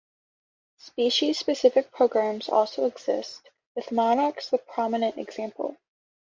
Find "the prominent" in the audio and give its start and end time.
4.49-5.19